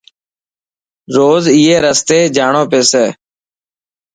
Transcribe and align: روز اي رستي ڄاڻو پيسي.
روز 1.15 1.43
اي 1.55 1.63
رستي 1.83 2.19
ڄاڻو 2.35 2.63
پيسي. 2.71 3.05